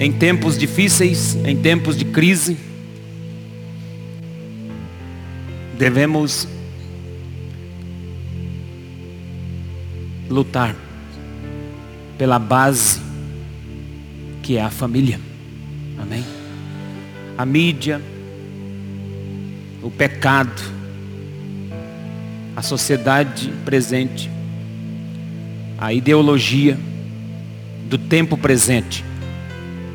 [0.00, 2.56] em tempos difíceis, em tempos de crise,
[5.76, 6.48] devemos
[10.30, 10.74] lutar
[12.16, 12.98] pela base
[14.42, 15.20] que é a família.
[15.98, 16.24] Amém?
[17.36, 18.00] A mídia,
[19.82, 20.62] o pecado,
[22.56, 24.30] a sociedade presente,
[25.76, 26.78] a ideologia
[27.86, 29.09] do tempo presente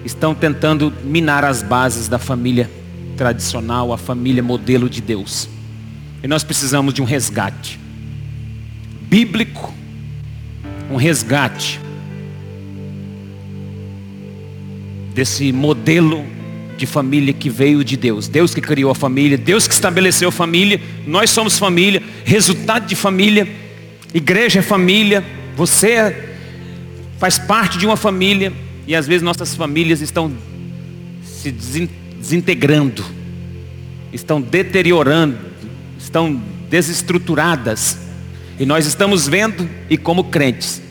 [0.06, 2.70] estão tentando minar as bases da família
[3.18, 5.50] tradicional, a família modelo de Deus.
[6.24, 7.80] E nós precisamos de um resgate
[9.02, 9.74] bíblico,
[10.92, 11.80] um resgate
[15.14, 16.26] desse modelo
[16.78, 18.28] de família que veio de Deus.
[18.28, 22.96] Deus que criou a família, Deus que estabeleceu a família, nós somos família, resultado de
[22.96, 23.48] família,
[24.14, 25.24] igreja é família,
[25.56, 26.34] você
[27.18, 28.52] faz parte de uma família,
[28.88, 30.32] e às vezes nossas famílias estão
[31.24, 33.04] se desintegrando,
[34.14, 35.38] estão deteriorando,
[35.98, 37.98] estão desestruturadas.
[38.60, 40.82] E nós estamos vendo, e como crentes,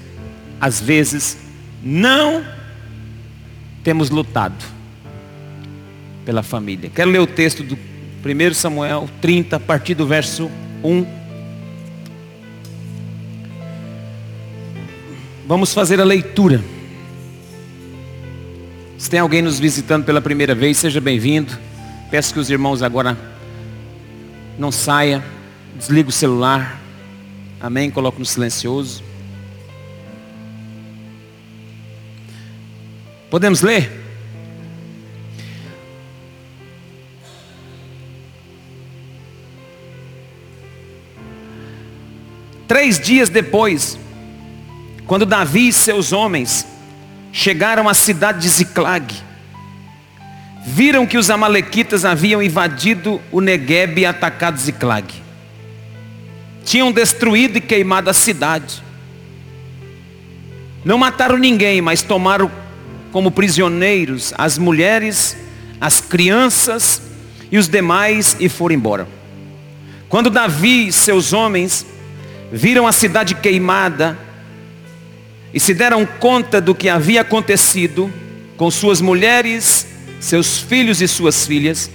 [0.61, 1.39] às vezes
[1.83, 2.45] não
[3.83, 4.65] temos lutado
[6.25, 6.91] pela família.
[6.93, 10.51] Quero ler o texto do 1 Samuel 30, a partir do verso
[10.83, 11.07] 1.
[15.47, 16.63] Vamos fazer a leitura.
[19.05, 21.53] Se tem alguém nos visitando pela primeira vez, seja bem-vindo.
[22.11, 23.15] Peço que os irmãos agora
[24.59, 25.23] não saia,
[25.77, 26.81] desliga o celular.
[27.61, 27.91] Amém?
[27.91, 29.05] Coloque no silencioso.
[33.29, 33.93] Podemos ler?
[42.67, 43.99] Três dias depois,
[45.07, 46.73] quando Davi e seus homens
[47.35, 49.13] chegaram à cidade de Ziclag.
[50.65, 55.13] Viram que os amalequitas haviam invadido o Negueb e atacado Ziclag.
[56.65, 58.85] Tinham destruído e queimado a cidade.
[60.85, 62.51] Não mataram ninguém, mas tomaram
[63.11, 65.37] como prisioneiros as mulheres,
[65.81, 67.03] as crianças
[67.51, 69.09] e os demais e foram embora.
[70.09, 71.85] Quando Davi e seus homens
[72.53, 74.17] viram a cidade queimada
[75.55, 78.13] e se deram conta do que havia acontecido
[78.57, 79.87] com suas mulheres,
[80.19, 81.89] seus filhos e suas filhas,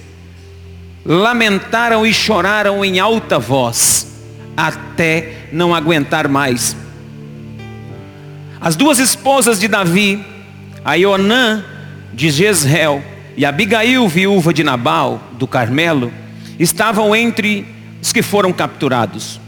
[1.04, 4.06] lamentaram e choraram em alta voz,
[4.56, 6.74] até não aguentar mais.
[8.58, 10.24] As duas esposas de Davi,
[10.82, 11.62] a Ionã
[12.14, 13.02] de Jezreel
[13.36, 16.10] e Abigail, viúva de Nabal, do Carmelo,
[16.58, 17.66] estavam entre
[18.00, 19.38] os que foram capturados.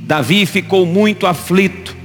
[0.00, 1.95] Davi ficou muito aflito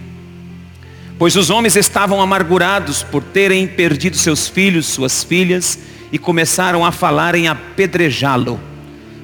[1.22, 5.78] Pois os homens estavam amargurados por terem perdido seus filhos, suas filhas,
[6.12, 8.60] e começaram a falar em apedrejá-lo.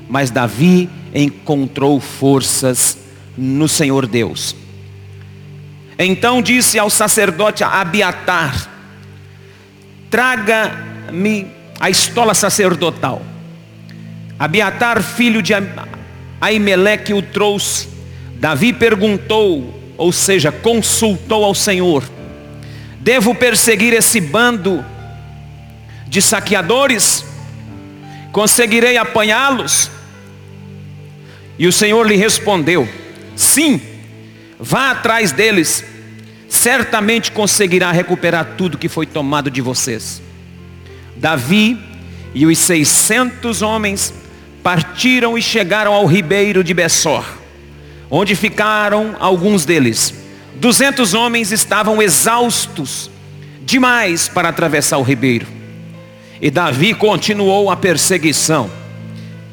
[0.07, 2.99] Mas Davi encontrou forças
[3.35, 4.55] no Senhor Deus.
[5.97, 8.69] Então disse ao sacerdote Abiatar:
[10.11, 11.47] Traga-me
[11.79, 13.23] a estola sacerdotal.
[14.37, 15.53] Abiatar, filho de
[16.39, 17.89] Aimeleque, o trouxe.
[18.35, 22.03] Davi perguntou ou seja, consultou ao Senhor:
[22.99, 24.85] Devo perseguir esse bando
[26.07, 27.25] de saqueadores?
[28.31, 29.89] Conseguirei apanhá-los?
[31.57, 32.87] E o Senhor lhe respondeu:
[33.35, 33.81] Sim,
[34.59, 35.83] vá atrás deles,
[36.47, 40.21] certamente conseguirá recuperar tudo que foi tomado de vocês.
[41.15, 41.79] Davi
[42.35, 44.13] e os seiscentos homens
[44.61, 47.25] partiram e chegaram ao ribeiro de Bessor
[48.09, 50.13] onde ficaram alguns deles.
[50.56, 53.09] Duzentos homens estavam exaustos
[53.62, 55.45] demais para atravessar o ribeiro.
[56.41, 58.69] E Davi continuou a perseguição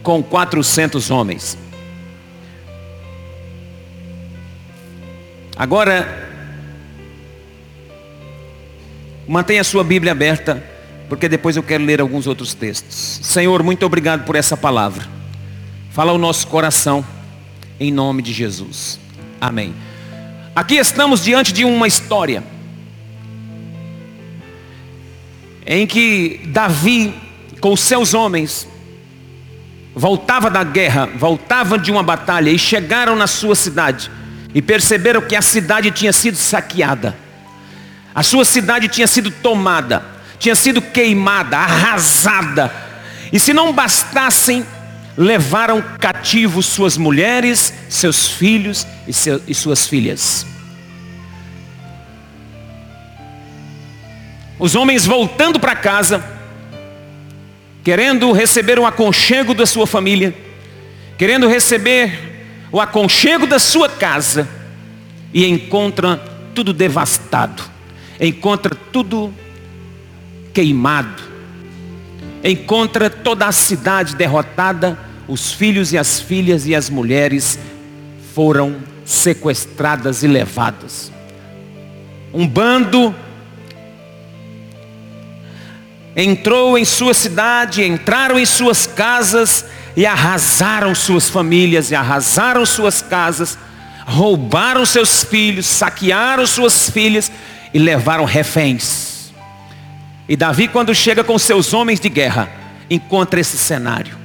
[0.03, 1.59] com quatrocentos homens.
[5.57, 6.29] Agora,
[9.27, 10.63] mantenha sua Bíblia aberta,
[11.09, 13.21] porque depois eu quero ler alguns outros textos.
[13.23, 15.07] Senhor, muito obrigado por essa palavra.
[15.91, 17.05] Fala o nosso coração
[17.79, 18.99] em nome de Jesus.
[19.41, 19.75] Amém.
[20.55, 22.43] Aqui estamos diante de uma história
[25.67, 27.15] em que Davi,
[27.61, 28.69] com seus homens,
[29.95, 34.11] voltava da guerra, voltava de uma batalha e chegaram na sua cidade
[34.55, 37.17] e perceberam que a cidade tinha sido saqueada.
[38.15, 40.05] A sua cidade tinha sido tomada,
[40.39, 42.73] tinha sido queimada, arrasada.
[43.33, 44.65] E se não bastassem
[45.17, 50.47] levaram cativos suas mulheres, seus filhos e, seu, e suas filhas.
[54.59, 56.25] Os homens voltando para casa,
[57.83, 60.35] querendo receber o aconchego da sua família,
[61.19, 64.49] querendo receber o aconchego da sua casa,
[65.35, 66.17] e encontra
[66.55, 67.65] tudo devastado,
[68.21, 69.35] encontra tudo
[70.55, 71.24] queimado,
[72.45, 77.59] encontra toda a cidade derrotada, os filhos e as filhas e as mulheres
[78.35, 81.11] foram sequestradas e levadas.
[82.33, 83.15] Um bando
[86.15, 89.65] entrou em sua cidade, entraram em suas casas
[89.97, 93.57] e arrasaram suas famílias e arrasaram suas casas,
[94.07, 97.33] roubaram seus filhos, saquearam suas filhas
[97.73, 99.14] e levaram reféns.
[100.29, 102.51] E Davi, quando chega com seus homens de guerra,
[102.89, 104.17] encontra esse cenário.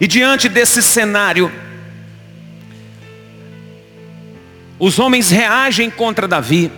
[0.00, 1.50] E diante desse cenário,
[4.78, 6.70] os homens reagem contra Davi,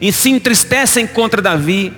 [0.00, 1.92] e se entristecem contra Davi,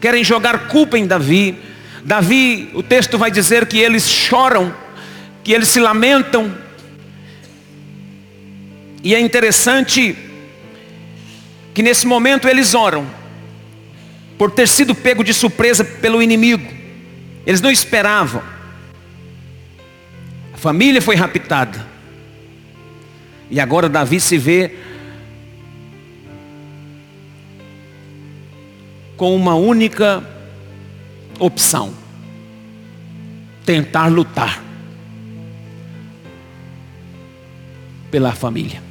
[0.00, 1.58] querem jogar culpa em Davi.
[2.02, 4.74] Davi, o texto vai dizer que eles choram,
[5.44, 6.50] que eles se lamentam.
[9.04, 10.16] E é interessante
[11.74, 13.06] que nesse momento eles oram,
[14.38, 16.68] por ter sido pego de surpresa pelo inimigo.
[17.46, 18.42] Eles não esperavam.
[20.52, 21.86] A família foi raptada.
[23.50, 24.76] E agora Davi se vê
[29.16, 30.22] com uma única
[31.38, 31.94] opção:
[33.64, 34.62] tentar lutar
[38.10, 38.82] pela família,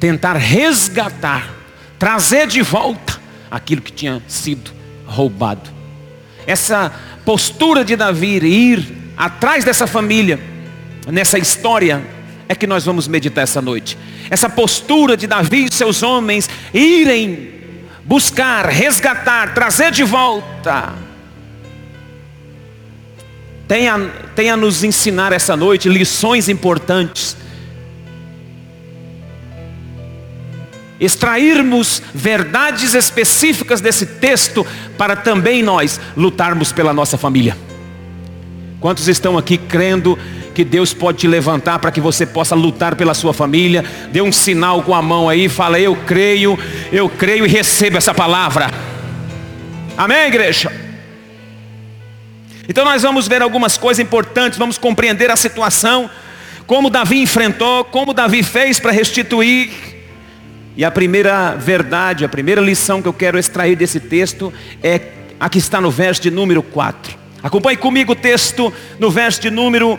[0.00, 1.54] tentar resgatar,
[1.98, 3.17] trazer de volta
[3.50, 4.70] aquilo que tinha sido
[5.06, 5.70] roubado.
[6.46, 6.92] Essa
[7.24, 10.38] postura de Davi ir atrás dessa família,
[11.06, 12.02] nessa história,
[12.48, 13.98] é que nós vamos meditar essa noite.
[14.30, 17.58] Essa postura de Davi e seus homens irem
[18.04, 20.94] buscar, resgatar, trazer de volta.
[23.66, 27.36] Tenha, tenha nos ensinar essa noite lições importantes.
[31.00, 34.66] Extrairmos verdades específicas desse texto
[34.96, 37.56] para também nós lutarmos pela nossa família.
[38.80, 40.18] Quantos estão aqui crendo
[40.58, 43.84] que Deus pode te levantar para que você possa lutar pela sua família.
[44.10, 46.58] Dê um sinal com a mão aí, fala: Eu creio,
[46.90, 48.68] eu creio e recebo essa palavra.
[49.96, 50.72] Amém, igreja?
[52.68, 56.10] Então nós vamos ver algumas coisas importantes, vamos compreender a situação,
[56.66, 59.70] como Davi enfrentou, como Davi fez para restituir.
[60.78, 65.00] E a primeira verdade, a primeira lição que eu quero extrair desse texto é
[65.40, 67.18] a que está no verso de número 4.
[67.42, 69.98] Acompanhe comigo o texto no verso de número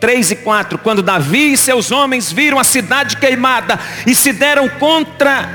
[0.00, 4.68] 3 e 4, quando Davi e seus homens viram a cidade queimada e se deram
[4.68, 5.48] contra,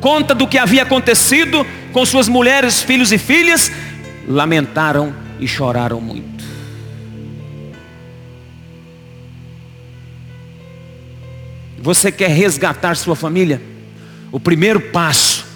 [0.00, 3.70] conta do que havia acontecido com suas mulheres, filhos e filhas,
[4.26, 6.35] lamentaram e choraram muito.
[11.86, 13.62] Você quer resgatar sua família?
[14.32, 15.46] O primeiro passo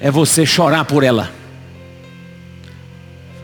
[0.00, 1.30] é você chorar por ela.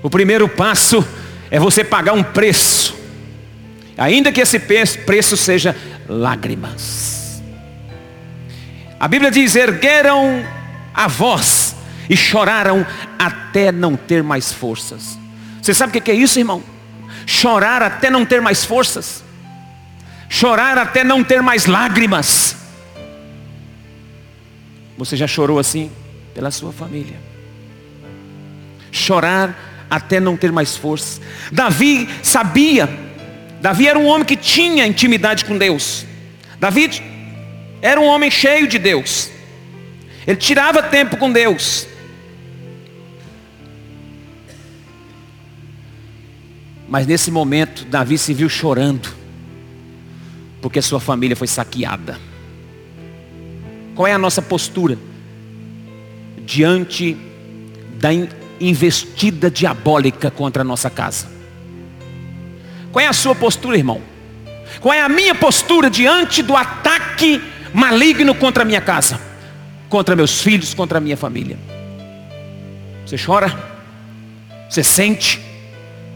[0.03, 1.07] O primeiro passo
[1.51, 2.97] é você pagar um preço
[3.97, 5.75] Ainda que esse preço seja
[6.07, 7.43] lágrimas.
[9.01, 10.45] A Bíblia diz: ergueram
[10.93, 11.75] a voz
[12.09, 12.87] e choraram
[13.19, 15.19] até não ter mais forças.
[15.63, 16.63] Você sabe o que é isso, irmão?
[17.25, 19.25] Chorar até não ter mais forças.
[20.29, 22.57] Chorar até não ter mais lágrimas.
[24.99, 25.91] Você já chorou assim
[26.35, 27.17] pela sua família?
[28.91, 31.21] Chorar até não ter mais forças.
[31.53, 33.07] Davi sabia
[33.61, 36.07] Davi era um homem que tinha intimidade com Deus.
[36.61, 37.03] Davi
[37.83, 39.31] era um homem cheio de Deus.
[40.27, 41.87] Ele tirava tempo com Deus.
[46.89, 49.09] Mas nesse momento, Davi se viu chorando,
[50.67, 52.19] porque sua família foi saqueada.
[53.95, 54.99] Qual é a nossa postura
[56.45, 57.17] diante
[58.01, 58.09] da
[58.61, 61.31] investida diabólica contra a nossa casa?
[62.91, 64.03] Qual é a sua postura, irmão?
[64.81, 67.41] Qual é a minha postura diante do ataque
[67.73, 69.21] maligno contra a minha casa?
[69.89, 71.57] Contra meus filhos, contra a minha família?
[73.07, 73.57] Você chora?
[74.69, 75.41] Você sente?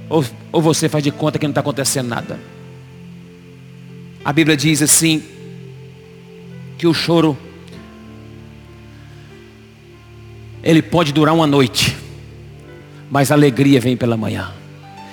[0.08, 2.59] Ou, ou você faz de conta que não está acontecendo nada?
[4.24, 5.22] A Bíblia diz assim,
[6.76, 7.36] que o choro,
[10.62, 11.96] ele pode durar uma noite,
[13.10, 14.50] mas a alegria vem pela manhã.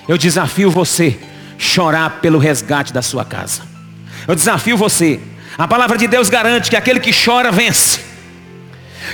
[0.06, 1.18] Eu desafio você
[1.56, 3.62] chorar pelo resgate da sua casa.
[4.26, 5.20] Eu desafio você.
[5.56, 8.00] A palavra de Deus garante que aquele que chora vence.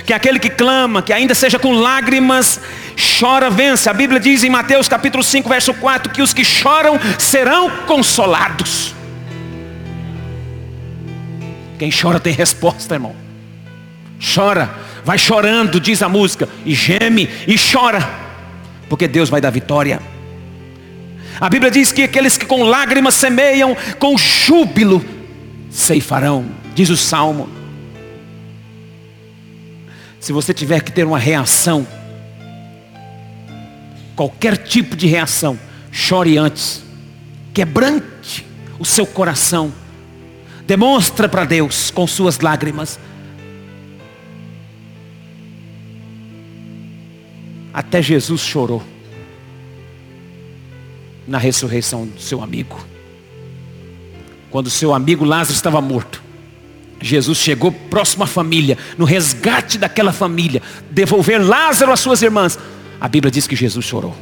[0.05, 2.59] que aquele que clama, que ainda seja com lágrimas,
[3.19, 3.89] chora, vence.
[3.89, 8.94] A Bíblia diz em Mateus capítulo 5, verso 4, que os que choram serão consolados.
[11.77, 13.15] Quem chora tem resposta, irmão.
[14.33, 17.99] Chora, vai chorando, diz a música, e geme e chora,
[18.89, 20.01] porque Deus vai dar vitória.
[21.39, 25.03] A Bíblia diz que aqueles que com lágrimas semeiam, com júbilo
[25.69, 27.49] ceifarão, diz o Salmo.
[30.19, 31.85] Se você tiver que ter uma reação,
[34.15, 35.59] qualquer tipo de reação,
[35.91, 36.81] chore antes,
[37.53, 38.45] quebrante
[38.79, 39.73] o seu coração,
[40.65, 42.99] demonstra para Deus com suas lágrimas.
[47.73, 48.81] Até Jesus chorou
[51.27, 52.79] na ressurreição do seu amigo.
[54.49, 56.23] Quando seu amigo Lázaro estava morto,
[57.01, 62.57] Jesus chegou próximo à família, no resgate daquela família, devolver Lázaro às suas irmãs.
[62.99, 64.15] A Bíblia diz que Jesus chorou.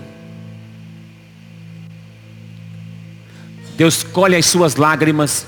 [3.78, 5.46] Deus colhe as suas lágrimas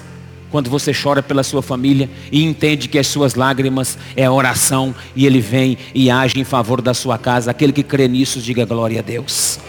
[0.56, 5.26] quando você chora pela sua família e entende que as suas lágrimas é oração e
[5.26, 7.52] Ele vem e age em favor da sua casa.
[7.52, 9.60] Aquele que crê nisso, diga glória a Deus.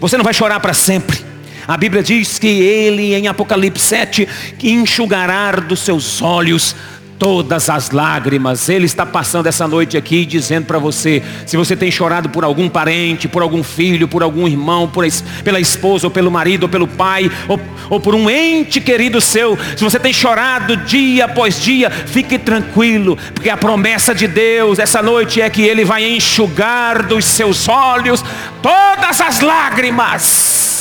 [0.00, 1.20] Você não vai chorar para sempre.
[1.68, 4.28] A Bíblia diz que ele, em Apocalipse 7,
[4.64, 6.74] enxugará dos seus olhos
[7.18, 8.68] todas as lágrimas.
[8.68, 12.68] Ele está passando essa noite aqui dizendo para você, se você tem chorado por algum
[12.68, 15.04] parente, por algum filho, por algum irmão, por,
[15.44, 19.58] pela esposa, ou pelo marido, ou pelo pai, ou, ou por um ente querido seu,
[19.76, 25.02] se você tem chorado dia após dia, fique tranquilo, porque a promessa de Deus essa
[25.02, 28.24] noite é que Ele vai enxugar dos seus olhos
[28.62, 30.71] todas as lágrimas.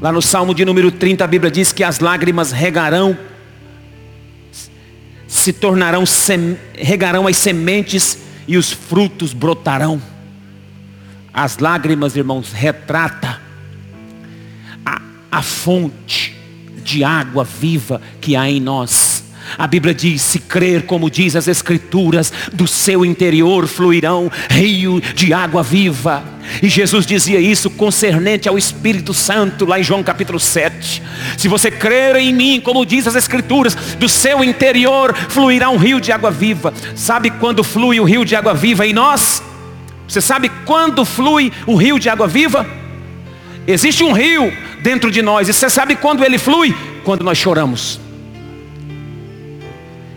[0.00, 3.18] Lá no Salmo de número 30, a Bíblia diz que as lágrimas regarão,
[5.28, 6.04] se tornarão,
[6.74, 10.00] regarão as sementes e os frutos brotarão.
[11.34, 13.42] As lágrimas, irmãos, retrata
[14.86, 16.34] a, a fonte
[16.82, 19.09] de água viva que há em nós.
[19.58, 25.32] A Bíblia diz: se crer, como diz as Escrituras, do seu interior fluirão rio de
[25.32, 26.22] água viva.
[26.62, 31.02] E Jesus dizia isso concernente ao Espírito Santo, lá em João capítulo 7.
[31.36, 36.00] Se você crer em mim, como diz as Escrituras, do seu interior fluirá um rio
[36.00, 36.72] de água viva.
[36.94, 39.42] Sabe quando flui o rio de água viva em nós?
[40.08, 42.66] Você sabe quando flui o rio de água viva?
[43.66, 44.52] Existe um rio
[44.82, 46.74] dentro de nós, e você sabe quando ele flui?
[47.04, 48.00] Quando nós choramos.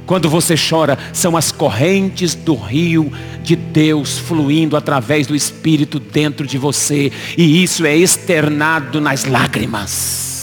[0.05, 6.45] Quando você chora, são as correntes do rio de Deus fluindo através do Espírito dentro
[6.45, 10.33] de você, e isso é externado nas lágrimas.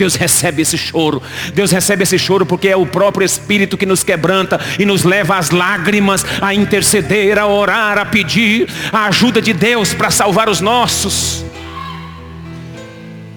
[0.00, 1.22] Deus recebe esse choro.
[1.54, 5.36] Deus recebe esse choro porque é o próprio Espírito que nos quebranta e nos leva
[5.36, 10.62] às lágrimas, a interceder, a orar, a pedir a ajuda de Deus para salvar os
[10.62, 11.44] nossos.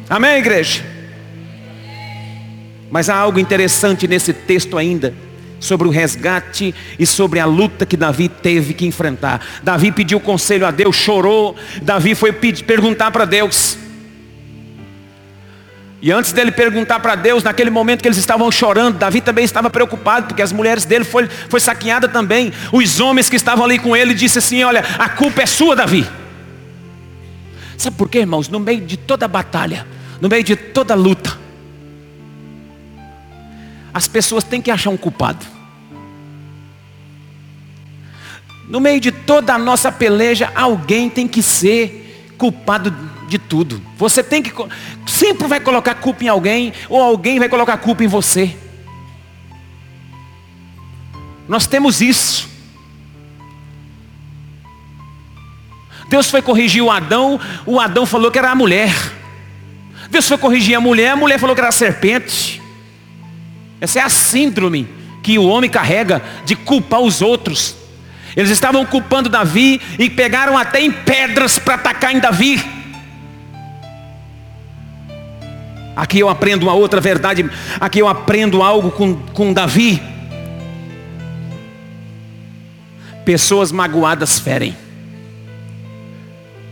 [0.10, 0.86] Amém, igreja?
[2.90, 5.14] Mas há algo interessante nesse texto ainda,
[5.64, 9.42] sobre o resgate e sobre a luta que Davi teve que enfrentar.
[9.64, 11.56] Davi pediu conselho a Deus, chorou.
[11.82, 13.78] Davi foi pedir, perguntar para Deus.
[16.02, 19.70] E antes dele perguntar para Deus, naquele momento que eles estavam chorando, Davi também estava
[19.70, 22.52] preocupado, porque as mulheres dele foi, foi saqueada também.
[22.74, 26.06] Os homens que estavam ali com ele disse assim: Olha, a culpa é sua, Davi.
[27.78, 28.50] Sabe por quê, irmãos?
[28.50, 29.88] No meio de toda a batalha,
[30.20, 31.38] no meio de toda a luta,
[33.94, 35.46] as pessoas têm que achar um culpado.
[38.68, 42.92] No meio de toda a nossa peleja, alguém tem que ser culpado
[43.28, 43.82] de tudo.
[43.98, 44.52] Você tem que
[45.06, 48.56] sempre vai colocar culpa em alguém ou alguém vai colocar culpa em você.
[51.48, 52.50] Nós temos isso.
[56.08, 58.94] Deus foi corrigir o Adão, o Adão falou que era a mulher.
[60.10, 62.63] Deus foi corrigir a mulher, a mulher falou que era a serpente.
[63.84, 64.88] Essa é a síndrome
[65.22, 67.76] que o homem carrega de culpar os outros.
[68.34, 72.64] Eles estavam culpando Davi e pegaram até em pedras para atacar em Davi.
[75.98, 80.02] Aqui eu aprendo uma outra verdade, aqui eu aprendo algo com, com Davi.
[83.26, 84.78] Pessoas magoadas ferem.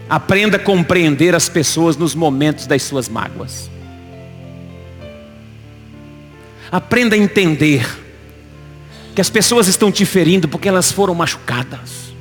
[0.09, 3.70] Aprenda a compreender as pessoas nos momentos das suas mágoas.
[6.71, 7.85] Aprenda a entender
[9.13, 12.13] que as pessoas estão te ferindo porque elas foram machucadas.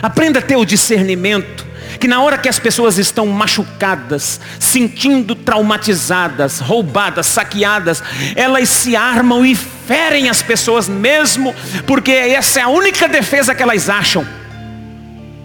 [0.00, 1.66] Aprenda a ter o discernimento
[1.98, 8.02] que na hora que as pessoas estão machucadas, sentindo traumatizadas, roubadas, saqueadas,
[8.34, 11.54] elas se armam e ferem as pessoas mesmo,
[11.86, 14.26] porque essa é a única defesa que elas acham.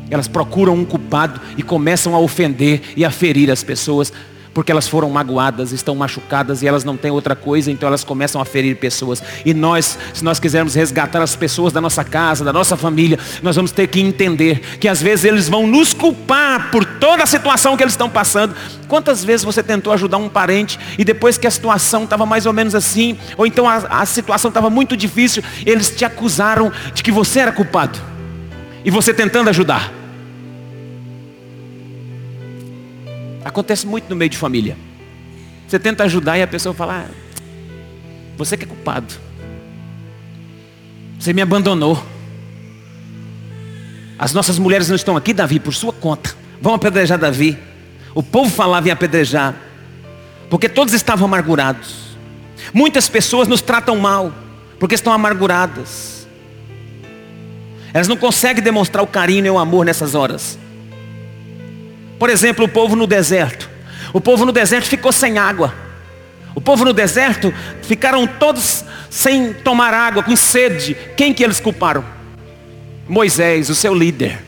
[0.09, 4.11] Elas procuram um culpado e começam a ofender e a ferir as pessoas
[4.53, 8.41] porque elas foram magoadas, estão machucadas e elas não têm outra coisa, então elas começam
[8.41, 9.21] a ferir pessoas.
[9.45, 13.55] E nós, se nós quisermos resgatar as pessoas da nossa casa, da nossa família, nós
[13.55, 17.77] vamos ter que entender que às vezes eles vão nos culpar por toda a situação
[17.77, 18.55] que eles estão passando.
[18.87, 22.53] Quantas vezes você tentou ajudar um parente e depois que a situação estava mais ou
[22.53, 27.11] menos assim, ou então a, a situação estava muito difícil, eles te acusaram de que
[27.11, 27.99] você era culpado.
[28.83, 29.98] E você tentando ajudar.
[33.43, 34.77] Acontece muito no meio de família.
[35.67, 37.11] Você tenta ajudar e a pessoa fala, ah,
[38.37, 39.13] você que é culpado.
[41.19, 42.01] Você me abandonou.
[44.17, 46.35] As nossas mulheres não estão aqui, Davi, por sua conta.
[46.61, 47.57] Vão apedrejar Davi.
[48.13, 49.55] O povo falava em apedrejar.
[50.49, 52.17] Porque todos estavam amargurados.
[52.73, 54.33] Muitas pessoas nos tratam mal.
[54.79, 56.27] Porque estão amarguradas.
[57.93, 60.57] Elas não conseguem demonstrar o carinho e o amor nessas horas.
[62.19, 63.69] Por exemplo, o povo no deserto.
[64.13, 65.73] O povo no deserto ficou sem água.
[66.53, 70.95] O povo no deserto ficaram todos sem tomar água, com sede.
[71.15, 72.03] Quem que eles culparam?
[73.07, 74.43] Moisés, o seu líder.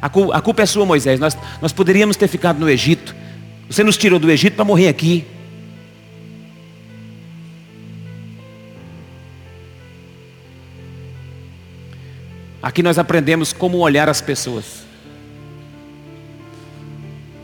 [0.00, 1.18] A culpa, é sua, Moisés.
[1.18, 3.14] Nós, nós poderíamos ter ficado no Egito.
[3.68, 5.26] Você nos tirou do Egito para morrer aqui.
[12.62, 14.87] Aqui nós aprendemos como olhar as pessoas.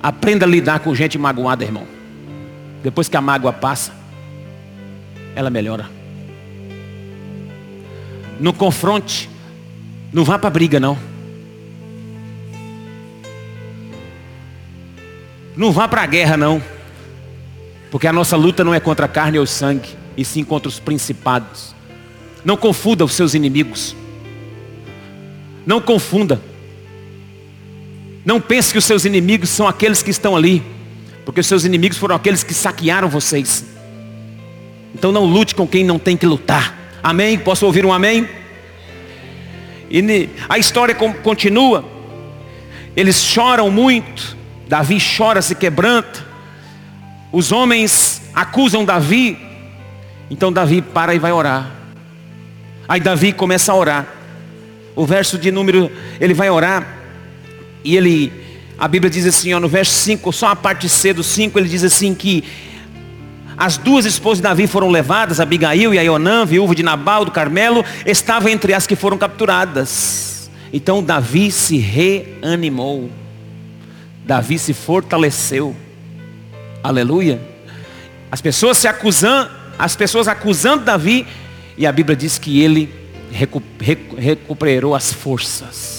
[0.05, 1.87] Aprenda a lidar com gente magoada, irmão.
[2.83, 3.91] Depois que a mágoa passa,
[5.35, 5.89] ela melhora.
[8.39, 9.31] Não confronte.
[10.13, 10.99] Não vá para briga, não.
[15.57, 16.63] Não vá para a guerra, não.
[17.91, 20.79] Porque a nossa luta não é contra a carne ou sangue, e sim contra os
[20.79, 21.75] principados.
[22.45, 23.97] Não confunda os seus inimigos.
[25.65, 26.43] Não confunda.
[28.25, 30.63] Não pense que os seus inimigos são aqueles que estão ali,
[31.25, 33.65] porque os seus inimigos foram aqueles que saquearam vocês.
[34.95, 36.75] Então não lute com quem não tem que lutar.
[37.03, 37.39] Amém?
[37.39, 38.29] Posso ouvir um amém?
[39.91, 41.85] E a história continua.
[42.97, 44.37] Eles choram muito.
[44.67, 46.25] Davi chora, se quebranta.
[47.31, 49.39] Os homens acusam Davi.
[50.31, 51.71] Então Davi para e vai orar.
[52.89, 54.07] Aí Davi começa a orar.
[54.97, 57.04] O verso de número, ele vai orar.
[57.85, 58.33] E ele,
[58.79, 61.69] a Bíblia diz assim, ó, no verso 5, só a parte C do 5, ele
[61.69, 62.43] diz assim que
[63.57, 67.85] as duas esposas de Davi foram levadas, Abigail e Aionã, viúva de Nabal do Carmelo,
[68.05, 70.51] estavam entre as que foram capturadas.
[70.73, 73.11] Então Davi se reanimou.
[74.25, 75.77] Davi se fortaleceu.
[76.83, 77.41] Aleluia.
[78.31, 81.25] As pessoas se acusando, as pessoas acusando Davi,
[81.79, 82.93] e a Bíblia diz que ele
[84.19, 85.94] recuperou as forças.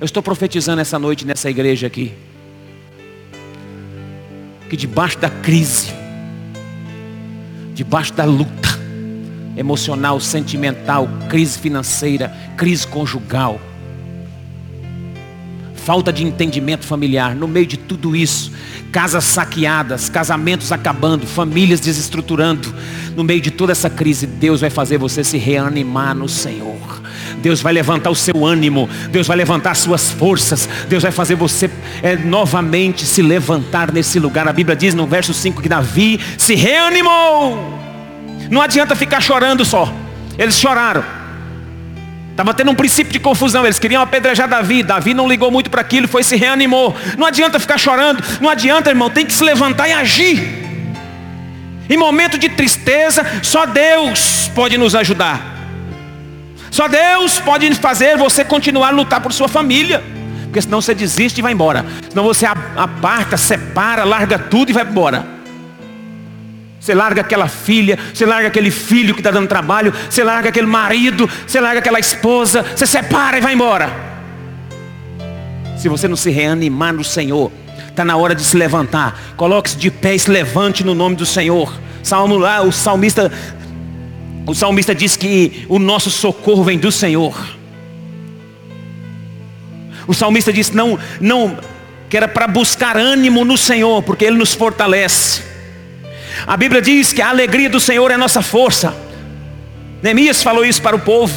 [0.00, 2.14] Eu estou profetizando essa noite nessa igreja aqui.
[4.70, 5.92] Que debaixo da crise,
[7.74, 8.68] debaixo da luta
[9.56, 13.60] emocional, sentimental, crise financeira, crise conjugal,
[15.78, 18.52] falta de entendimento familiar, no meio de tudo isso,
[18.92, 22.74] casas saqueadas, casamentos acabando, famílias desestruturando.
[23.16, 26.76] No meio de toda essa crise, Deus vai fazer você se reanimar no Senhor.
[27.40, 31.34] Deus vai levantar o seu ânimo, Deus vai levantar as suas forças, Deus vai fazer
[31.34, 31.70] você
[32.02, 34.48] é, novamente se levantar nesse lugar.
[34.48, 37.78] A Bíblia diz no verso 5 que Davi se reanimou.
[38.50, 39.92] Não adianta ficar chorando só.
[40.38, 41.17] Eles choraram.
[42.38, 43.64] Estava tendo um princípio de confusão.
[43.64, 44.84] Eles queriam apedrejar Davi.
[44.84, 46.94] Davi não ligou muito para aquilo, foi se reanimou.
[47.16, 48.22] Não adianta ficar chorando.
[48.40, 49.10] Não adianta, irmão.
[49.10, 50.40] Tem que se levantar e agir.
[51.90, 55.42] Em momento de tristeza, só Deus pode nos ajudar.
[56.70, 60.00] Só Deus pode fazer você continuar a lutar por sua família.
[60.44, 61.84] Porque senão você desiste e vai embora.
[62.08, 65.37] Senão você aparta, separa, larga tudo e vai embora.
[66.88, 70.66] Você larga aquela filha, você larga aquele filho que está dando trabalho, você larga aquele
[70.66, 73.92] marido, você larga aquela esposa, você separa e vai embora.
[75.76, 77.52] Se você não se reanimar no Senhor,
[77.90, 79.20] está na hora de se levantar.
[79.36, 81.70] Coloque-se de pé e se levante no nome do Senhor.
[82.02, 83.30] Salmo lá, o salmista,
[84.46, 87.36] o salmista diz que o nosso socorro vem do Senhor.
[90.06, 91.58] O salmista diz não, não,
[92.08, 95.47] que era para buscar ânimo no Senhor, porque Ele nos fortalece.
[96.46, 98.94] A Bíblia diz que a alegria do Senhor é nossa força.
[100.02, 101.34] Neemias falou isso para o povo.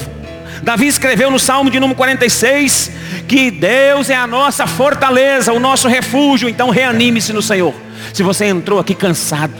[0.63, 2.91] Davi escreveu no Salmo de número 46
[3.27, 6.47] que Deus é a nossa fortaleza, o nosso refúgio.
[6.47, 7.73] Então reanime-se no Senhor.
[8.13, 9.53] Se você entrou aqui cansado,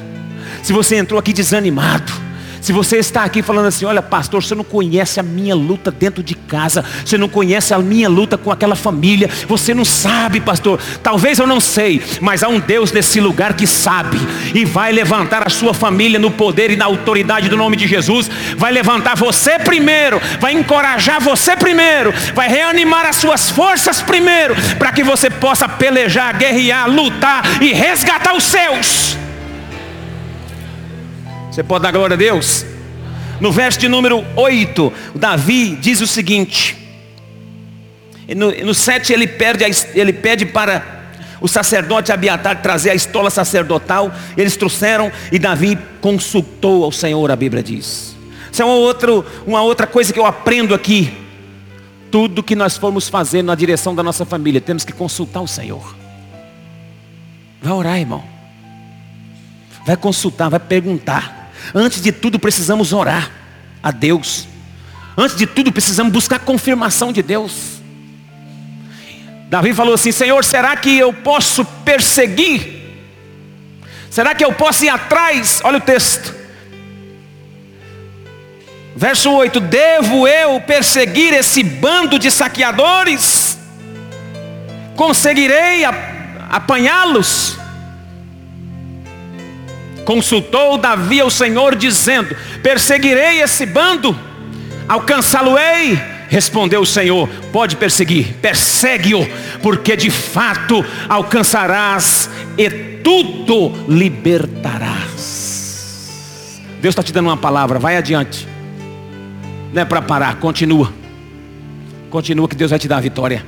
[0.62, 2.12] se você entrou aqui desanimado,
[2.62, 6.22] se você está aqui falando assim, olha pastor, você não conhece a minha luta dentro
[6.22, 10.80] de casa, você não conhece a minha luta com aquela família, você não sabe, pastor.
[11.02, 14.18] Talvez eu não sei, mas há um Deus nesse lugar que sabe
[14.54, 18.30] e vai levantar a sua família no poder e na autoridade do nome de Jesus.
[18.56, 24.92] Vai levantar você primeiro, vai encorajar você primeiro, vai reanimar as suas forças primeiro, para
[24.92, 29.21] que você possa pelejar, guerrear, lutar e resgatar os seus.
[31.52, 32.66] Você pode dar glória a Deus?
[33.42, 36.78] No verso de número 8, Davi diz o seguinte.
[38.36, 41.02] No, no 7 ele, perde, ele pede para
[41.42, 44.14] o sacerdote Abiatar trazer a estola sacerdotal.
[44.38, 48.16] Eles trouxeram e Davi consultou ao Senhor, a Bíblia diz.
[48.50, 51.12] Isso é uma, outro, uma outra coisa que eu aprendo aqui.
[52.10, 55.96] Tudo que nós formos fazer na direção da nossa família, temos que consultar o Senhor.
[57.62, 58.24] Vai orar, irmão.
[59.86, 61.41] Vai consultar, vai perguntar.
[61.74, 63.32] Antes de tudo, precisamos orar
[63.82, 64.48] a Deus.
[65.18, 67.82] Antes de tudo, precisamos buscar confirmação de Deus.
[69.50, 72.82] Davi falou assim: Senhor, será que eu posso perseguir?
[74.10, 75.62] Será que eu posso ir atrás?
[75.64, 76.34] Olha o texto.
[78.96, 83.58] Verso 8: Devo eu perseguir esse bando de saqueadores?
[84.96, 85.84] Conseguirei
[86.50, 87.61] apanhá-los?
[90.06, 94.18] Consultou Davi ao Senhor, dizendo: Perseguirei esse bando,
[94.88, 96.00] alcançá-lo-ei.
[96.30, 99.28] Respondeu o Senhor: Pode perseguir, persegue-o,
[99.62, 102.70] porque de fato alcançarás e
[103.04, 105.42] tudo libertarás.
[106.82, 108.48] Deus está te dando uma palavra, vai adiante.
[109.72, 110.92] Não é para parar, continua.
[112.10, 113.46] Continua que Deus vai te dar a vitória.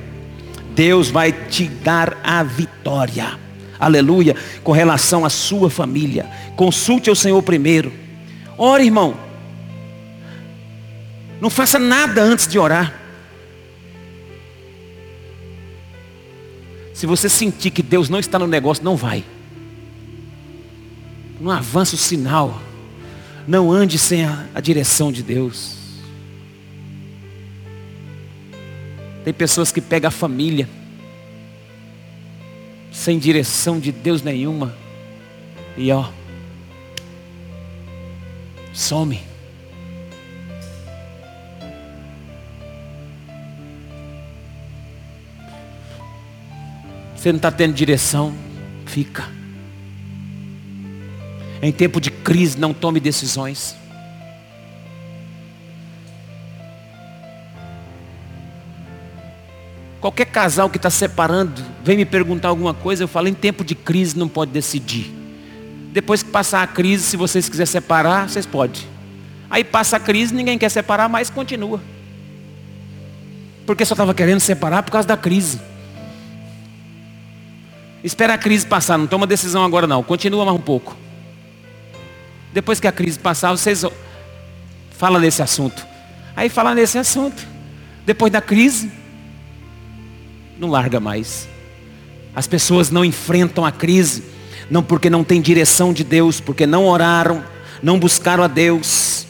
[0.74, 3.43] Deus vai te dar a vitória
[3.78, 6.26] aleluia, com relação à sua família.
[6.56, 7.92] Consulte o Senhor primeiro.
[8.56, 9.16] Ore, irmão.
[11.40, 13.00] Não faça nada antes de orar.
[16.92, 19.24] Se você sentir que Deus não está no negócio, não vai.
[21.40, 22.62] Não avança o sinal.
[23.46, 25.74] Não ande sem a, a direção de Deus.
[29.24, 30.68] Tem pessoas que pegam a família
[32.94, 34.72] sem direção de Deus nenhuma.
[35.76, 36.08] E ó,
[38.72, 39.20] some.
[47.16, 48.32] Você não está tendo direção,
[48.86, 49.28] fica.
[51.60, 53.74] Em tempo de crise, não tome decisões.
[60.04, 63.74] Qualquer casal que está separando, vem me perguntar alguma coisa, eu falo, em tempo de
[63.74, 65.10] crise não pode decidir.
[65.94, 68.82] Depois que passar a crise, se vocês quiserem separar, vocês podem.
[69.48, 71.80] Aí passa a crise, ninguém quer separar, mas continua.
[73.64, 75.58] Porque só estava querendo separar por causa da crise.
[78.04, 80.94] Espera a crise passar, não toma decisão agora não, continua mais um pouco.
[82.52, 83.82] Depois que a crise passar, vocês
[84.90, 85.82] falam nesse assunto.
[86.36, 87.42] Aí fala nesse assunto.
[88.04, 88.92] Depois da crise,
[90.64, 91.46] não larga mais.
[92.34, 94.24] As pessoas não enfrentam a crise,
[94.70, 97.44] não porque não tem direção de Deus, porque não oraram,
[97.82, 99.26] não buscaram a Deus.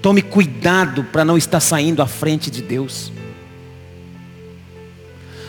[0.00, 3.12] Tome cuidado para não estar saindo à frente de Deus.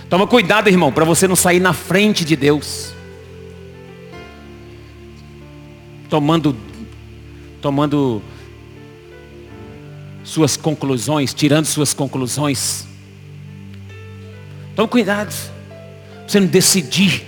[0.09, 2.93] Toma cuidado, irmão, para você não sair na frente de Deus.
[6.09, 6.55] Tomando
[7.59, 8.21] tomando
[10.23, 12.85] suas conclusões, tirando suas conclusões
[14.75, 15.33] Tome cuidado.
[16.27, 17.25] Você não decidir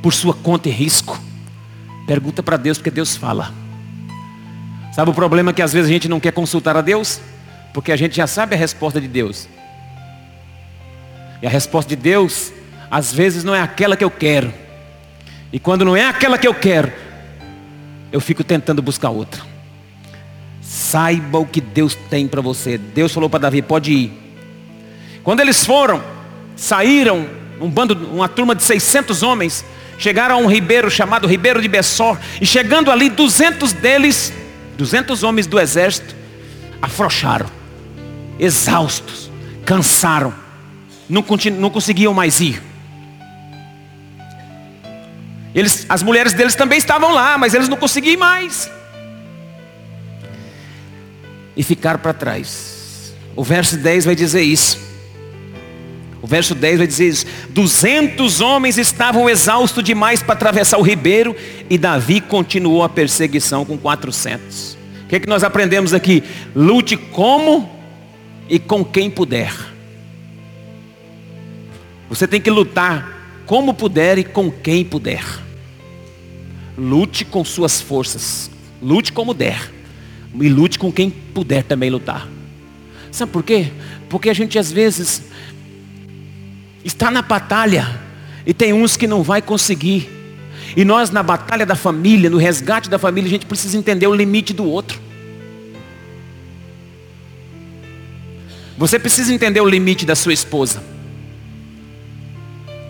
[0.00, 1.20] por sua conta e risco.
[2.06, 3.52] Pergunta para Deus, porque Deus fala.
[4.94, 7.20] Sabe o problema que às vezes a gente não quer consultar a Deus?
[7.74, 9.48] Porque a gente já sabe a resposta de Deus.
[11.42, 12.52] E a resposta de Deus,
[12.90, 14.52] às vezes, não é aquela que eu quero.
[15.52, 16.92] E quando não é aquela que eu quero,
[18.10, 19.42] eu fico tentando buscar outra.
[20.60, 22.78] Saiba o que Deus tem para você.
[22.78, 24.12] Deus falou para Davi: pode ir.
[25.22, 26.02] Quando eles foram,
[26.58, 27.26] saíram,
[27.60, 29.64] um bando, uma turma de 600 homens,
[29.96, 34.32] chegaram a um ribeiro chamado Ribeiro de Bessor, e chegando ali, 200 deles,
[34.76, 36.14] 200 homens do exército,
[36.82, 37.46] afrouxaram,
[38.38, 39.30] exaustos,
[39.64, 40.34] cansaram,
[41.08, 41.24] não,
[41.58, 42.60] não conseguiam mais ir.
[45.54, 48.70] Eles, as mulheres deles também estavam lá, mas eles não conseguiam mais.
[51.56, 53.14] E ficaram para trás.
[53.34, 54.87] O verso 10 vai dizer isso.
[56.20, 57.26] O verso 10 vai dizer isso.
[57.50, 61.34] 200 homens estavam exaustos demais para atravessar o ribeiro
[61.70, 64.76] e Davi continuou a perseguição com 400.
[65.04, 66.22] O que, é que nós aprendemos aqui?
[66.54, 67.70] Lute como
[68.48, 69.54] e com quem puder.
[72.08, 75.24] Você tem que lutar como puder e com quem puder.
[76.76, 78.50] Lute com suas forças.
[78.82, 79.72] Lute como der.
[80.40, 82.28] E lute com quem puder também lutar.
[83.10, 83.72] Sabe por quê?
[84.08, 85.22] Porque a gente às vezes
[86.88, 88.00] está na batalha
[88.44, 90.10] e tem uns que não vai conseguir.
[90.76, 94.14] E nós na batalha da família, no resgate da família, a gente precisa entender o
[94.14, 95.00] limite do outro.
[98.76, 100.82] Você precisa entender o limite da sua esposa.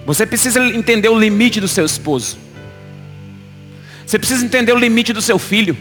[0.07, 2.37] Você precisa entender o limite do seu esposo.
[4.07, 5.77] Você precisa entender o limite do seu filho.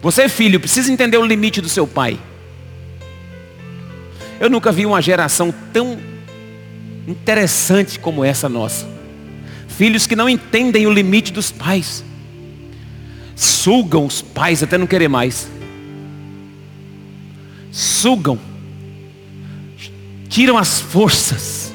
[0.00, 2.18] Você, filho, precisa entender o limite do seu pai.
[4.42, 5.96] Eu nunca vi uma geração tão
[7.06, 8.88] interessante como essa nossa.
[9.68, 12.04] Filhos que não entendem o limite dos pais.
[13.36, 15.48] Sugam os pais até não querer mais.
[17.70, 18.36] Sugam.
[20.28, 21.72] Tiram as forças.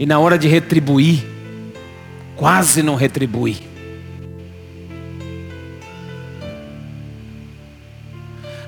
[0.00, 1.24] E na hora de retribuir,
[2.34, 3.58] quase não retribui.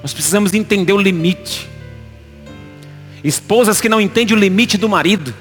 [0.08, 1.68] Nós precisamos entender o limite.
[3.22, 5.34] Esposas que não entendem o limite do marido.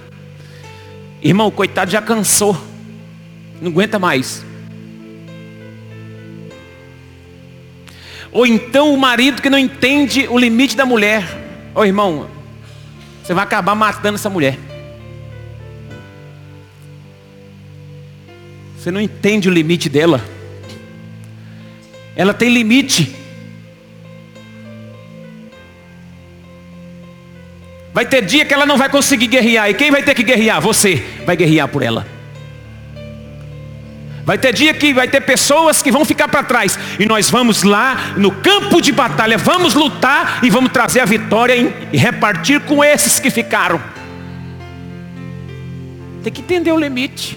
[1.24, 2.62] Irmão, coitado já cansou.
[3.62, 4.46] Não aguenta mais.
[8.30, 11.24] Ou então o marido que não entende o limite da mulher.
[11.74, 12.30] Ô irmão,
[13.24, 14.60] você vai acabar matando essa mulher.
[18.78, 20.22] Você não entende o limite dela.
[22.18, 23.17] Ela tem limite.
[27.98, 29.72] Vai ter dia que ela não vai conseguir guerrear.
[29.72, 30.62] E quem vai ter que guerrear?
[30.62, 32.06] Você vai guerrear por ela.
[34.24, 36.78] Vai ter dia que vai ter pessoas que vão ficar para trás.
[37.00, 41.56] E nós vamos lá no campo de batalha, vamos lutar e vamos trazer a vitória
[41.92, 43.82] e repartir com esses que ficaram.
[46.24, 47.36] Tem que entender o limite.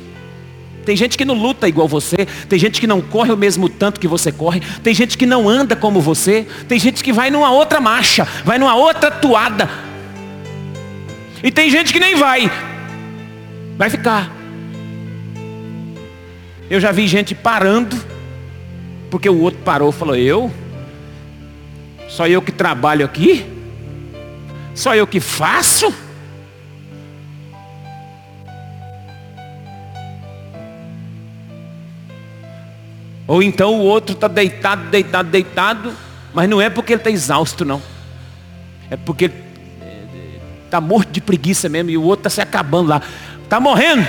[0.84, 3.98] Tem gente que não luta igual você, tem gente que não corre o mesmo tanto
[3.98, 7.50] que você corre, tem gente que não anda como você, tem gente que vai numa
[7.50, 9.88] outra marcha, vai numa outra toada.
[11.42, 12.50] E tem gente que nem vai.
[13.76, 14.30] Vai ficar.
[16.68, 17.96] Eu já vi gente parando,
[19.10, 20.52] porque o outro parou e falou, eu?
[22.08, 23.46] Só eu que trabalho aqui?
[24.74, 25.92] Só eu que faço?
[33.26, 35.92] Ou então o outro está deitado, deitado, deitado,
[36.34, 37.80] mas não é porque ele está exausto, não.
[38.90, 39.49] É porque ele
[40.70, 41.90] Está morto de preguiça mesmo.
[41.90, 43.02] E o outro está se acabando lá.
[43.42, 44.06] Está morrendo.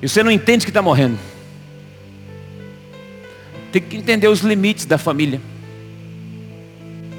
[0.00, 1.18] E você não entende que está morrendo.
[3.72, 5.40] Tem que entender os limites da família.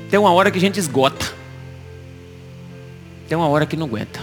[0.09, 1.25] Tem uma hora que a gente esgota.
[3.27, 4.21] Tem uma hora que não aguenta.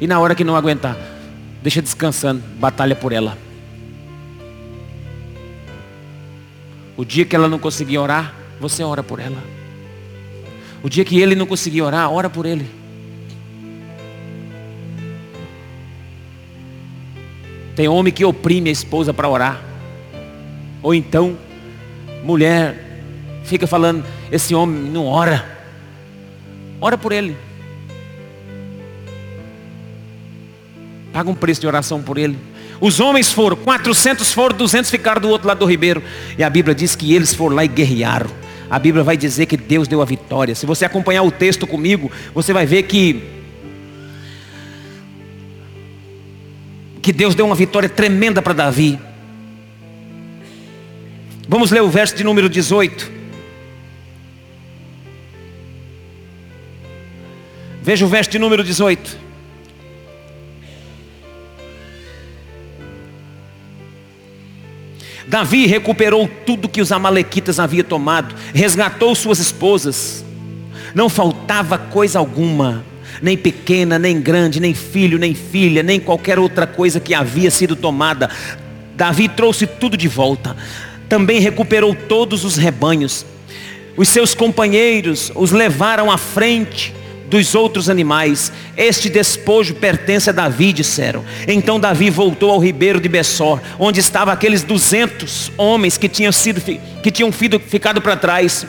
[0.00, 0.96] E na hora que não aguentar,
[1.62, 3.36] deixa descansando, batalha por ela.
[6.96, 9.61] O dia que ela não conseguir orar, você ora por ela.
[10.82, 12.68] O dia que ele não conseguir orar, ora por ele.
[17.76, 19.62] Tem homem que oprime a esposa para orar.
[20.82, 21.38] Ou então,
[22.24, 23.00] mulher
[23.44, 25.44] fica falando, esse homem não ora.
[26.80, 27.36] Ora por ele.
[31.12, 32.36] Paga um preço de oração por ele.
[32.80, 36.02] Os homens foram, 400 foram, 200 ficaram do outro lado do ribeiro.
[36.36, 38.41] E a Bíblia diz que eles foram lá e guerrearam
[38.72, 40.54] a Bíblia vai dizer que Deus deu a vitória.
[40.54, 43.22] Se você acompanhar o texto comigo, você vai ver que
[47.02, 48.98] que Deus deu uma vitória tremenda para Davi.
[51.46, 53.12] Vamos ler o verso de número 18.
[57.82, 59.21] Veja o verso de número 18.
[65.26, 70.24] Davi recuperou tudo que os amalequitas haviam tomado, resgatou suas esposas.
[70.94, 72.84] Não faltava coisa alguma,
[73.20, 77.76] nem pequena, nem grande, nem filho, nem filha, nem qualquer outra coisa que havia sido
[77.76, 78.30] tomada.
[78.96, 80.56] Davi trouxe tudo de volta.
[81.08, 83.24] Também recuperou todos os rebanhos.
[83.96, 86.94] Os seus companheiros os levaram à frente
[87.32, 88.52] dos outros animais.
[88.76, 91.24] Este despojo pertence a Davi, disseram.
[91.48, 96.60] Então Davi voltou ao ribeiro de Bessor, onde estavam aqueles duzentos homens que tinham, sido,
[96.60, 98.66] que tinham ficado para trás,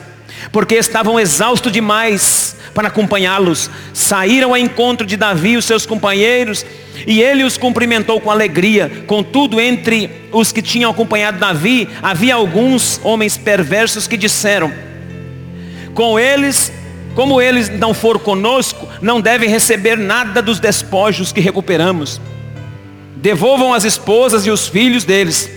[0.50, 3.70] porque estavam exaustos demais para acompanhá-los.
[3.92, 6.64] Saíram ao encontro de Davi e os seus companheiros,
[7.06, 8.90] e ele os cumprimentou com alegria.
[9.06, 14.72] Contudo, entre os que tinham acompanhado Davi, havia alguns homens perversos que disseram:
[15.92, 16.72] Com eles,
[17.14, 22.20] como eles não foram conosco, não devem receber nada dos despojos que recuperamos.
[23.16, 25.50] Devolvam as esposas e os filhos deles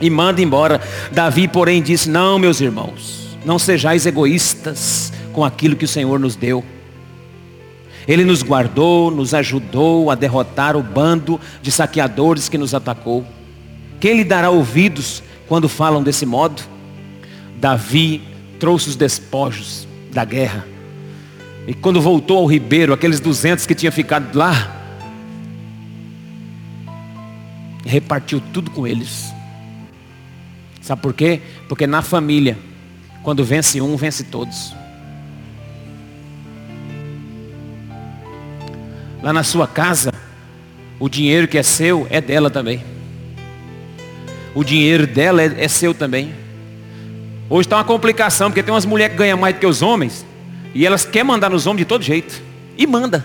[0.00, 0.80] e mandem embora.
[1.10, 6.36] Davi, porém, disse: Não, meus irmãos, não sejais egoístas com aquilo que o Senhor nos
[6.36, 6.62] deu.
[8.06, 13.24] Ele nos guardou, nos ajudou a derrotar o bando de saqueadores que nos atacou.
[14.00, 16.62] Quem lhe dará ouvidos quando falam desse modo?
[17.58, 18.20] Davi
[18.58, 20.71] trouxe os despojos da guerra.
[21.66, 24.80] E quando voltou ao ribeiro, aqueles duzentos que tinham ficado lá,
[27.84, 29.32] repartiu tudo com eles.
[30.80, 31.40] Sabe por quê?
[31.68, 32.58] Porque na família,
[33.22, 34.74] quando vence um, vence todos.
[39.22, 40.12] Lá na sua casa,
[40.98, 42.84] o dinheiro que é seu é dela também.
[44.52, 46.34] O dinheiro dela é, é seu também.
[47.48, 50.26] Hoje está uma complicação, porque tem umas mulheres que ganham mais do que os homens.
[50.74, 52.42] E elas querem mandar nos homens de todo jeito.
[52.76, 53.24] E manda.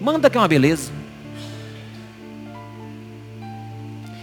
[0.00, 0.90] Manda que é uma beleza.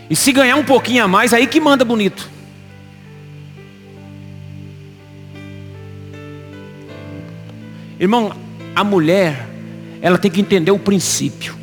[0.10, 2.30] E se ganhar um pouquinho a mais, aí que manda bonito.
[8.00, 8.36] Irmão,
[8.76, 9.48] a mulher
[10.02, 11.56] ela tem que entender o princípio.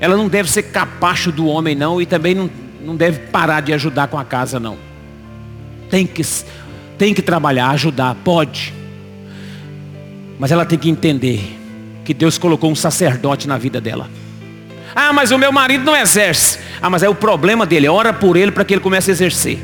[0.00, 3.72] Ela não deve ser capacho do homem, não, e também não, não deve parar de
[3.72, 4.78] ajudar com a casa, não.
[5.90, 6.22] Tem que,
[6.98, 8.74] tem que trabalhar, ajudar, pode.
[10.38, 11.56] Mas ela tem que entender
[12.04, 14.10] que Deus colocou um sacerdote na vida dela.
[14.94, 16.58] Ah, mas o meu marido não exerce.
[16.82, 17.88] Ah, mas é o problema dele.
[17.88, 19.58] Ora por ele para que ele comece a exercer.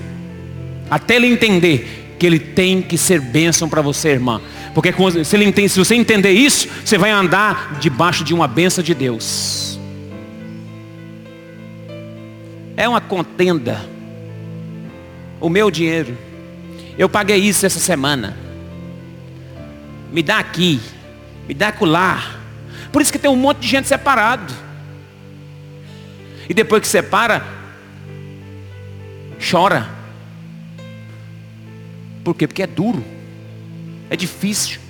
[0.91, 4.41] Até ele entender que ele tem que ser bênção para você, irmã.
[4.75, 4.93] Porque
[5.25, 8.95] se, ele entende, se você entender isso, você vai andar debaixo de uma benção de
[8.95, 9.79] Deus.
[12.77, 13.85] É uma contenda.
[15.41, 16.17] O meu dinheiro.
[16.97, 18.37] Eu paguei isso essa semana.
[20.13, 20.81] Me dá aqui.
[21.49, 22.37] Me dá acolá.
[22.93, 24.53] Por isso que tem um monte de gente separado.
[26.49, 27.45] E depois que separa,
[29.51, 29.89] chora.
[32.23, 32.47] Por quê?
[32.47, 33.05] Porque é duro.
[34.09, 34.81] É difícil.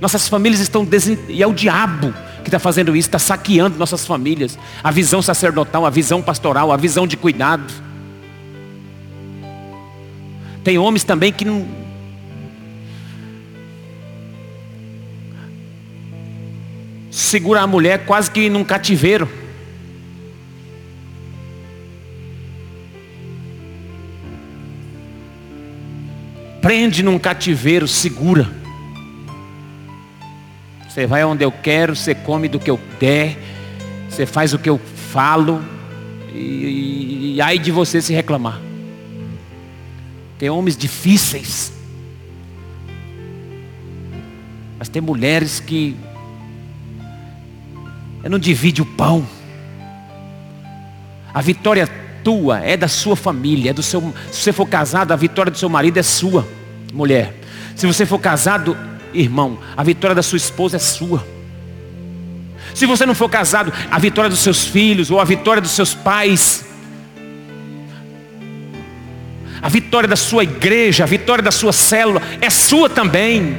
[0.00, 1.18] Nossas famílias estão desent...
[1.28, 4.58] e é o diabo que está fazendo isso, está saqueando nossas famílias.
[4.82, 7.72] A visão sacerdotal, a visão pastoral, a visão de cuidado.
[10.68, 11.66] Tem homens também que não.
[17.10, 19.26] Segura a mulher quase que num cativeiro.
[26.60, 28.46] prende num cativeiro, segura.
[30.86, 33.38] Você vai onde eu quero, você come do que eu der,
[34.10, 34.78] você faz o que eu
[35.10, 35.64] falo,
[36.30, 38.67] e, e aí de você se reclamar.
[40.38, 41.72] Tem homens difíceis,
[44.78, 45.96] mas tem mulheres que
[48.28, 49.26] não divide o pão.
[51.34, 51.88] A vitória
[52.22, 54.14] tua, é da sua família, é do seu.
[54.30, 56.46] Se você for casado, a vitória do seu marido é sua
[56.92, 57.34] mulher.
[57.74, 58.76] Se você for casado,
[59.12, 61.26] irmão, a vitória da sua esposa é sua.
[62.74, 65.94] Se você não for casado, a vitória dos seus filhos ou a vitória dos seus
[65.94, 66.64] pais.
[69.60, 73.56] A vitória da sua igreja, a vitória da sua célula é sua também.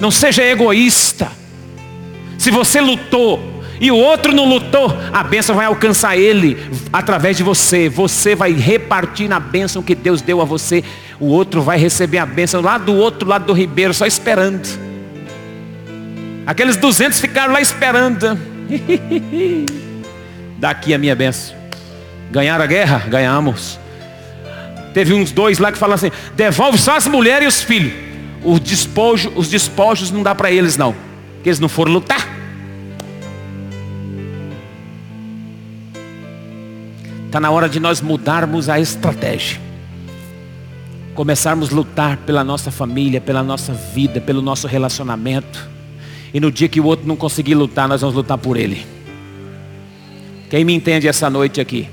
[0.00, 1.30] Não seja egoísta.
[2.38, 6.58] Se você lutou e o outro não lutou, a bênção vai alcançar ele
[6.92, 7.88] através de você.
[7.88, 10.82] Você vai repartir na bênção que Deus deu a você.
[11.20, 14.66] O outro vai receber a bênção lá do outro lado do ribeiro, só esperando.
[16.46, 18.38] Aqueles 200 ficaram lá esperando.
[20.64, 21.54] Daqui a minha bênção.
[22.30, 23.00] Ganharam a guerra?
[23.06, 23.78] Ganhamos.
[24.94, 27.92] Teve uns dois lá que falaram assim: devolve só as mulheres e os filhos.
[28.42, 30.94] Os despojos, os despojos não dá para eles não.
[31.34, 32.26] Porque eles não foram lutar.
[37.26, 39.60] Está na hora de nós mudarmos a estratégia.
[41.14, 45.68] Começarmos a lutar pela nossa família, pela nossa vida, pelo nosso relacionamento.
[46.32, 48.93] E no dia que o outro não conseguir lutar, nós vamos lutar por ele.
[50.54, 51.88] Quem me entende essa noite aqui?